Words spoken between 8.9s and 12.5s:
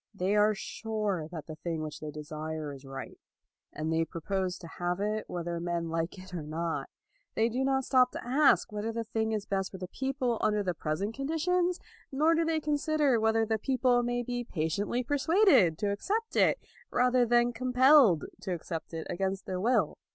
the thing is best for the people under the present conditions, nor do